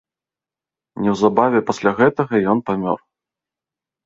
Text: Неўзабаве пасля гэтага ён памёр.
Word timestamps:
Неўзабаве 1.07 1.59
пасля 1.69 1.91
гэтага 2.01 2.35
ён 2.55 2.65
памёр. 2.71 2.99